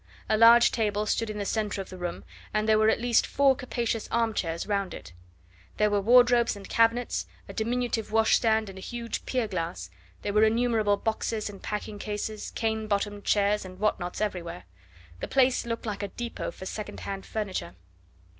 [0.27, 2.23] A large table stood in the centre of the room,
[2.55, 5.13] and there were at least four capacious armchairs round it.
[5.77, 9.91] There were wardrobes and cabinets, a diminutive washstand and a huge pier glass,
[10.23, 14.63] there were innumerable boxes and packing cases, cane bottomed chairs and what nots every where.
[15.19, 17.75] The place looked like a depot for second hand furniture.